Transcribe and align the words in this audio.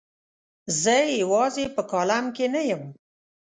زه 0.81 0.95
یوازې 1.21 1.65
په 1.75 1.81
کالم 1.91 2.25
کې 2.35 2.45
نه 2.53 2.61
یم. 2.69 2.83